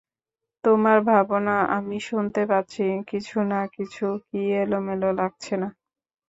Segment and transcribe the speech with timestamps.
[0.63, 5.67] তোমার ভাবনা আমি শুনতে পাচ্ছি কিছু না কিছু কি এলোমেলো লাগছে না?